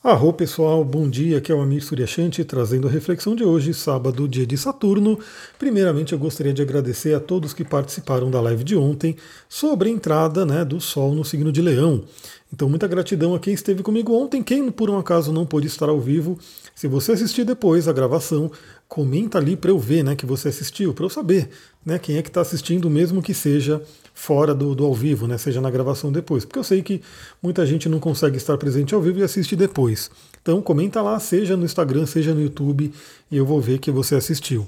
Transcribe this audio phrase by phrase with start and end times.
[0.00, 4.28] Arro pessoal, bom dia, aqui é o Amir Suryashanti trazendo a reflexão de hoje, sábado,
[4.28, 5.18] dia de Saturno.
[5.58, 9.16] Primeiramente eu gostaria de agradecer a todos que participaram da live de ontem
[9.48, 12.04] sobre a entrada né, do Sol no signo de Leão.
[12.52, 15.88] Então muita gratidão a quem esteve comigo ontem, quem por um acaso não pôde estar
[15.88, 16.38] ao vivo,
[16.74, 18.50] se você assistir depois a gravação,
[18.88, 21.50] comenta ali para eu ver né, que você assistiu, para eu saber
[21.84, 23.82] né, quem é que está assistindo, mesmo que seja
[24.14, 27.02] fora do, do ao vivo, né, seja na gravação depois, porque eu sei que
[27.42, 30.10] muita gente não consegue estar presente ao vivo e assiste depois.
[30.40, 32.92] Então comenta lá, seja no Instagram, seja no YouTube,
[33.30, 34.66] e eu vou ver que você assistiu.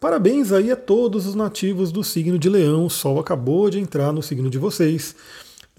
[0.00, 4.12] Parabéns aí a todos os nativos do signo de Leão, o Sol acabou de entrar
[4.12, 5.14] no signo de vocês.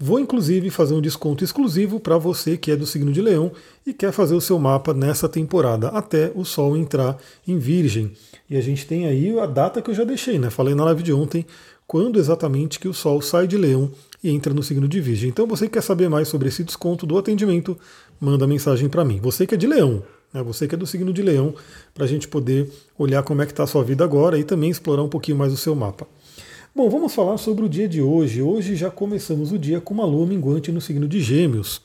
[0.02, 3.52] Vou inclusive fazer um desconto exclusivo para você que é do signo de Leão
[3.86, 8.10] e quer fazer o seu mapa nessa temporada, até o Sol entrar em Virgem.
[8.48, 10.48] E a gente tem aí a data que eu já deixei, né?
[10.48, 11.44] Falei na live de ontem,
[11.86, 13.90] quando exatamente que o Sol sai de Leão
[14.24, 15.28] e entra no signo de Virgem.
[15.28, 17.76] Então você quer saber mais sobre esse desconto do atendimento,
[18.18, 19.20] manda mensagem para mim.
[19.22, 21.54] Você que é de Leão, né, você que é do signo de Leão,
[21.92, 24.70] para a gente poder olhar como é que está a sua vida agora e também
[24.70, 26.06] explorar um pouquinho mais o seu mapa.
[26.80, 28.40] Bom, vamos falar sobre o dia de hoje.
[28.40, 31.82] Hoje já começamos o dia com uma lua minguante no signo de Gêmeos.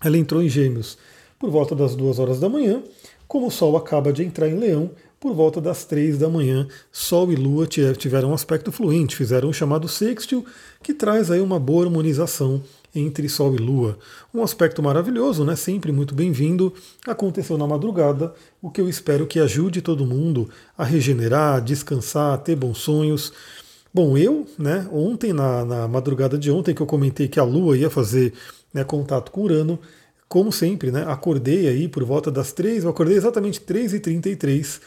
[0.00, 0.96] Ela entrou em Gêmeos
[1.40, 2.84] por volta das duas horas da manhã.
[3.26, 7.32] Como o Sol acaba de entrar em Leão, por volta das três da manhã, Sol
[7.32, 10.46] e Lua tiveram um aspecto fluente, fizeram um chamado sextil,
[10.80, 12.62] que traz aí uma boa harmonização
[12.94, 13.98] entre Sol e Lua.
[14.32, 15.56] Um aspecto maravilhoso, né?
[15.56, 16.72] Sempre muito bem-vindo.
[17.04, 22.54] Aconteceu na madrugada, o que eu espero que ajude todo mundo a regenerar, descansar, ter
[22.54, 23.32] bons sonhos.
[23.94, 27.76] Bom, eu, né, ontem, na, na madrugada de ontem, que eu comentei que a Lua
[27.76, 28.32] ia fazer
[28.72, 29.78] né, contato com Urano,
[30.28, 34.80] como sempre, né, acordei aí por volta das três, eu acordei exatamente 3h33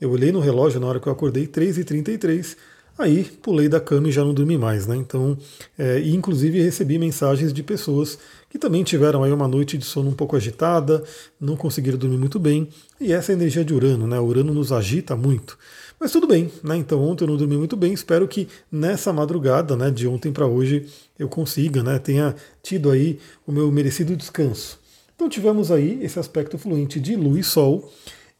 [0.00, 2.56] eu olhei no relógio na hora que eu acordei, 3h33,
[3.00, 4.96] aí pulei da cama e já não dormi mais, né?
[4.96, 5.36] Então,
[5.78, 10.10] é, e inclusive recebi mensagens de pessoas que também tiveram aí uma noite de sono
[10.10, 11.02] um pouco agitada,
[11.40, 12.68] não conseguiram dormir muito bem,
[13.00, 14.18] e essa é energia de Urano, né?
[14.18, 15.56] Urano nos agita muito.
[16.00, 16.76] Mas tudo bem, né?
[16.76, 20.46] Então ontem eu não dormi muito bem, espero que nessa madrugada, né, de ontem para
[20.46, 20.86] hoje,
[21.18, 24.78] eu consiga, né, tenha tido aí o meu merecido descanso.
[25.14, 27.92] Então tivemos aí esse aspecto fluente de Lua e Sol,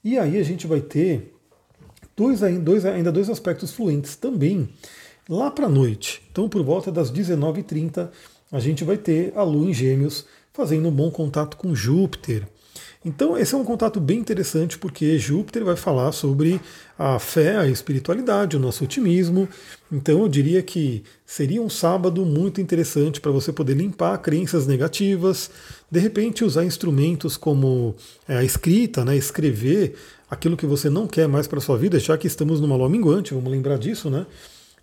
[0.03, 1.35] e aí a gente vai ter
[2.21, 4.69] dois, dois, ainda dois aspectos fluentes também
[5.27, 6.23] lá para a noite.
[6.31, 8.11] Então, por volta das 19h30,
[8.53, 12.47] a gente vai ter a Lua em Gêmeos fazendo um bom contato com Júpiter.
[13.03, 16.61] Então, esse é um contato bem interessante porque Júpiter vai falar sobre
[16.99, 19.49] a fé, a espiritualidade, o nosso otimismo.
[19.91, 25.51] Então, eu diria que seria um sábado muito interessante para você poder limpar crenças negativas,
[25.91, 27.95] de repente usar instrumentos como
[28.29, 29.95] é, a escrita, né, escrever
[30.31, 33.33] aquilo que você não quer mais para sua vida, já que estamos numa lua minguante,
[33.33, 34.27] vamos lembrar disso, né?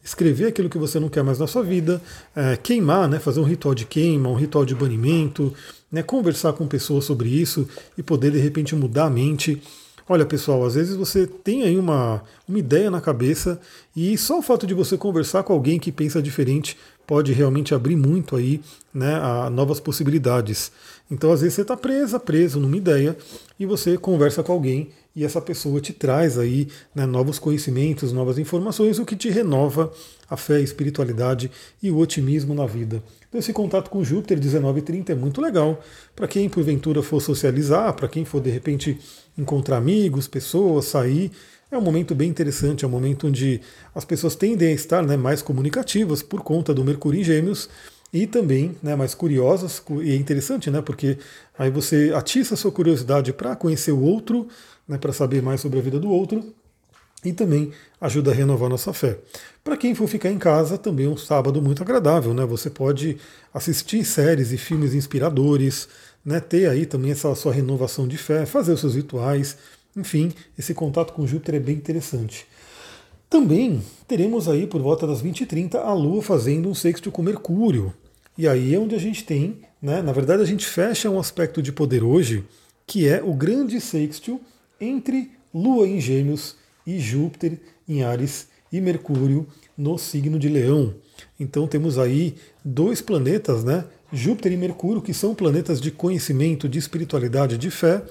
[0.07, 2.01] Escrever aquilo que você não quer mais na sua vida,
[2.33, 3.19] é, queimar, né?
[3.19, 5.53] fazer um ritual de queima, um ritual de banimento,
[5.91, 6.01] né?
[6.01, 9.61] conversar com pessoas sobre isso e poder de repente mudar a mente.
[10.07, 13.59] Olha, pessoal, às vezes você tem aí uma, uma ideia na cabeça
[13.93, 17.95] e só o fato de você conversar com alguém que pensa diferente pode realmente abrir
[17.95, 18.61] muito aí
[18.93, 20.71] né, a novas possibilidades.
[21.09, 23.17] Então, às vezes, você está presa, preso numa ideia
[23.57, 28.37] e você conversa com alguém e essa pessoa te traz aí né, novos conhecimentos, novas
[28.37, 29.91] informações, o que te renova
[30.29, 31.49] a fé, a espiritualidade
[31.81, 33.01] e o otimismo na vida.
[33.27, 35.81] Então esse contato com Júpiter 1930 é muito legal
[36.15, 38.99] para quem porventura for socializar, para quem for de repente
[39.35, 41.31] encontrar amigos, pessoas, sair.
[41.69, 43.59] É um momento bem interessante, é um momento onde
[43.93, 47.69] as pessoas tendem a estar né, mais comunicativas por conta do Mercúrio em Gêmeos
[48.13, 49.83] e também né, mais curiosas.
[50.01, 51.17] E é interessante, né, porque
[51.59, 54.47] aí você atiça a sua curiosidade para conhecer o outro,
[54.87, 56.53] né, para saber mais sobre a vida do outro
[57.25, 59.17] e também ajuda a renovar nossa fé.
[59.63, 62.45] Para quem for ficar em casa, também é um sábado muito agradável, né?
[62.45, 63.17] Você pode
[63.53, 65.89] assistir séries e filmes inspiradores,
[66.23, 66.39] né?
[66.39, 69.57] ter aí também essa sua renovação de fé, fazer os seus rituais,
[69.97, 72.45] enfim, esse contato com Júpiter é bem interessante.
[73.29, 77.93] Também teremos aí por volta das 20h30 a Lua fazendo um sexto com Mercúrio.
[78.37, 80.01] E aí é onde a gente tem, né?
[80.01, 82.45] Na verdade, a gente fecha um aspecto de poder hoje,
[82.85, 84.39] que é o grande sextil
[84.79, 86.55] entre Lua em Gêmeos
[86.85, 87.59] e Júpiter
[87.89, 89.47] em Ares e Mercúrio
[89.77, 90.93] no signo de Leão.
[91.39, 93.85] Então temos aí dois planetas, né?
[94.13, 98.03] Júpiter e Mercúrio, que são planetas de conhecimento, de espiritualidade, de fé,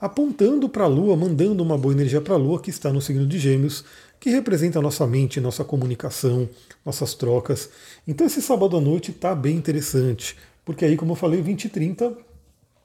[0.00, 3.26] apontando para a Lua, mandando uma boa energia para a Lua, que está no signo
[3.26, 3.84] de Gêmeos,
[4.20, 6.48] que representa a nossa mente, nossa comunicação,
[6.84, 7.68] nossas trocas.
[8.06, 11.68] Então esse sábado à noite está bem interessante, porque aí, como eu falei, 20 e
[11.68, 12.12] 30,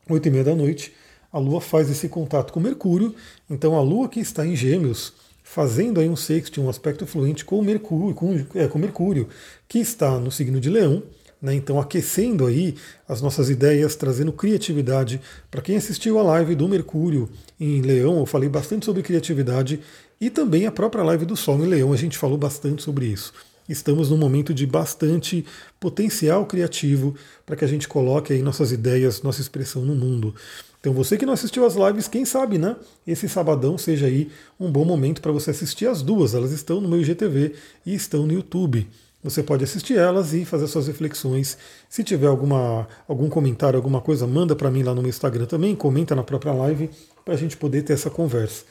[0.09, 0.93] 8 e meia da noite,
[1.31, 3.15] a Lua faz esse contato com Mercúrio.
[3.49, 5.13] Então a Lua que está em Gêmeos
[5.43, 9.27] fazendo aí um sexto, um aspecto fluente com Mercúrio, com, é, com Mercúrio,
[9.67, 11.03] que está no signo de Leão,
[11.43, 11.53] né?
[11.53, 12.73] Então aquecendo aí
[13.05, 15.19] as nossas ideias, trazendo criatividade.
[15.51, 17.29] Para quem assistiu a live do Mercúrio
[17.59, 19.81] em Leão, eu falei bastante sobre criatividade
[20.21, 23.33] e também a própria live do Sol em Leão, a gente falou bastante sobre isso.
[23.67, 25.45] Estamos num momento de bastante
[25.79, 27.13] potencial criativo
[27.45, 30.33] para que a gente coloque aí nossas ideias, nossa expressão no mundo.
[30.79, 32.75] Então você que não assistiu as lives, quem sabe, né?
[33.07, 34.29] Esse sabadão seja aí
[34.59, 36.33] um bom momento para você assistir as duas.
[36.33, 37.53] Elas estão no meu IGTV
[37.85, 38.87] e estão no YouTube.
[39.23, 41.57] Você pode assistir elas e fazer suas reflexões.
[41.87, 45.75] Se tiver alguma, algum comentário, alguma coisa, manda para mim lá no meu Instagram também,
[45.75, 46.89] comenta na própria live
[47.23, 48.65] para a gente poder ter essa conversa.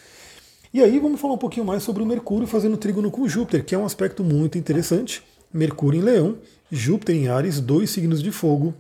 [0.74, 3.74] E aí vamos falar um pouquinho mais sobre o Mercúrio fazendo trígono com Júpiter, que
[3.74, 5.22] é um aspecto muito interessante.
[5.52, 6.36] Mercúrio em Leão,
[6.70, 8.74] Júpiter em Ares, dois signos de fogo.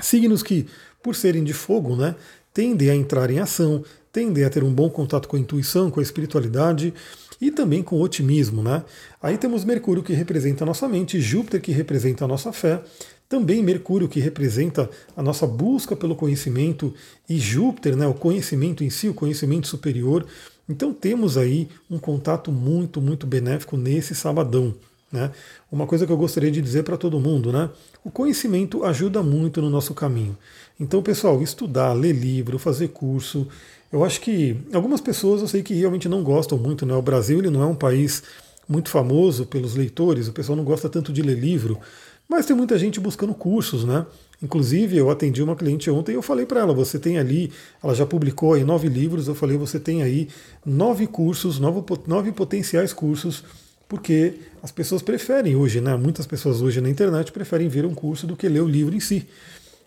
[0.00, 0.66] Signos que,
[1.02, 2.14] por serem de fogo, né,
[2.52, 3.82] tendem a entrar em ação,
[4.12, 6.92] tendem a ter um bom contato com a intuição, com a espiritualidade
[7.40, 8.62] e também com otimismo.
[8.62, 8.84] Né?
[9.22, 12.82] Aí temos Mercúrio que representa a nossa mente, Júpiter que representa a nossa fé,
[13.28, 16.92] também Mercúrio que representa a nossa busca pelo conhecimento
[17.28, 20.26] e Júpiter, né, o conhecimento em si, o conhecimento superior.
[20.68, 24.74] Então temos aí um contato muito, muito benéfico nesse sabadão.
[25.12, 25.30] Né?
[25.70, 27.68] Uma coisa que eu gostaria de dizer para todo mundo, né?
[28.04, 30.38] O conhecimento ajuda muito no nosso caminho.
[30.78, 33.48] Então, pessoal, estudar, ler livro, fazer curso.
[33.92, 36.94] Eu acho que algumas pessoas eu sei que realmente não gostam muito, né?
[36.94, 38.22] O Brasil ele não é um país
[38.68, 41.80] muito famoso pelos leitores, o pessoal não gosta tanto de ler livro,
[42.28, 44.06] mas tem muita gente buscando cursos, né?
[44.40, 47.52] Inclusive, eu atendi uma cliente ontem e eu falei para ela: você tem ali,
[47.82, 50.28] ela já publicou aí nove livros, eu falei, você tem aí
[50.64, 53.42] nove cursos, nove, nove potenciais cursos
[53.90, 55.96] porque as pessoas preferem hoje, né?
[55.96, 59.00] Muitas pessoas hoje na internet preferem ver um curso do que ler o livro em
[59.00, 59.26] si.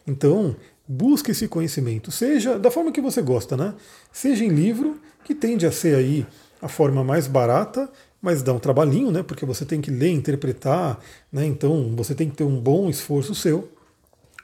[0.05, 3.73] Então, busque esse conhecimento, seja da forma que você gosta, né?
[4.11, 6.27] Seja em livro, que tende a ser aí
[6.61, 7.89] a forma mais barata,
[8.21, 9.23] mas dá um trabalhinho, né?
[9.23, 11.00] Porque você tem que ler, interpretar,
[11.31, 11.45] né?
[11.45, 13.71] Então você tem que ter um bom esforço seu.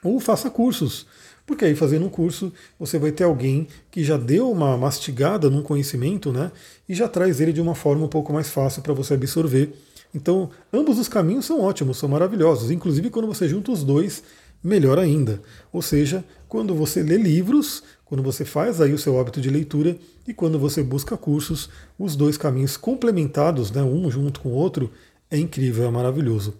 [0.02, 1.06] Ou faça cursos.
[1.50, 5.64] Porque aí fazendo um curso, você vai ter alguém que já deu uma mastigada num
[5.64, 6.52] conhecimento, né?
[6.88, 9.74] E já traz ele de uma forma um pouco mais fácil para você absorver.
[10.14, 12.70] Então, ambos os caminhos são ótimos, são maravilhosos.
[12.70, 14.22] Inclusive, quando você junta os dois,
[14.62, 15.42] melhor ainda.
[15.72, 19.98] Ou seja, quando você lê livros, quando você faz aí o seu hábito de leitura
[20.28, 21.68] e quando você busca cursos,
[21.98, 24.88] os dois caminhos complementados, né, um junto com o outro,
[25.30, 26.54] é incrível, é maravilhoso.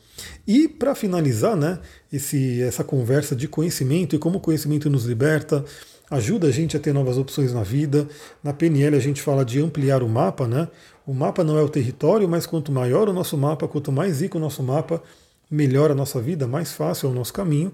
[0.46, 1.80] E para finalizar, né,
[2.12, 5.64] esse, essa conversa de conhecimento e como o conhecimento nos liberta,
[6.10, 8.06] ajuda a gente a ter novas opções na vida.
[8.42, 10.68] Na PNL a gente fala de ampliar o mapa, né?
[11.06, 14.38] O mapa não é o território, mas quanto maior o nosso mapa, quanto mais rico
[14.38, 15.02] o nosso mapa,
[15.50, 17.72] melhor a nossa vida, mais fácil é o nosso caminho.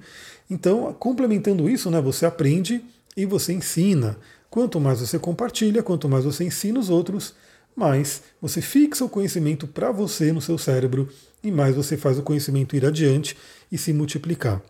[0.51, 2.83] Então, complementando isso, né, você aprende
[3.15, 4.17] e você ensina.
[4.49, 7.35] Quanto mais você compartilha, quanto mais você ensina os outros,
[7.77, 11.09] mais você fixa o conhecimento para você no seu cérebro
[11.45, 13.37] e mais você faz o conhecimento ir adiante
[13.71, 14.63] e se multiplicar.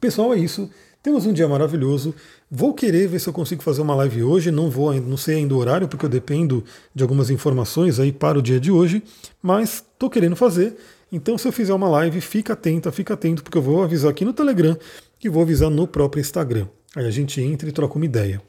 [0.00, 0.68] Pessoal, é isso.
[1.02, 2.12] Temos um dia maravilhoso.
[2.50, 4.50] Vou querer ver se eu consigo fazer uma live hoje.
[4.50, 8.36] Não vou, não sei ainda o horário, porque eu dependo de algumas informações aí para
[8.36, 9.04] o dia de hoje,
[9.40, 10.76] mas estou querendo fazer.
[11.12, 14.24] Então, se eu fizer uma live, fica atenta, fica atento, porque eu vou avisar aqui
[14.24, 14.76] no Telegram
[15.22, 16.66] e vou avisar no próprio Instagram.
[16.96, 18.42] Aí a gente entra e troca uma ideia.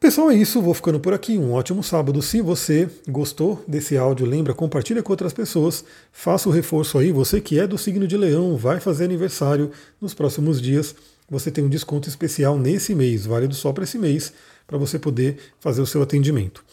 [0.00, 0.62] Pessoal, é isso.
[0.62, 1.36] Vou ficando por aqui.
[1.36, 2.22] Um ótimo sábado.
[2.22, 5.84] Se você gostou desse áudio, lembra, compartilha com outras pessoas.
[6.10, 7.12] Faça o reforço aí.
[7.12, 9.70] Você que é do signo de Leão, vai fazer aniversário
[10.00, 10.94] nos próximos dias.
[11.28, 14.32] Você tem um desconto especial nesse mês, válido só para esse mês,
[14.66, 16.64] para você poder fazer o seu atendimento.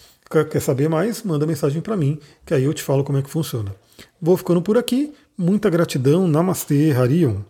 [0.50, 1.22] Quer saber mais?
[1.22, 3.76] Manda mensagem para mim, que aí eu te falo como é que funciona.
[4.22, 5.14] Vou ficando por aqui.
[5.38, 6.30] Muita gratidão.
[6.30, 7.42] Namastê, Harion.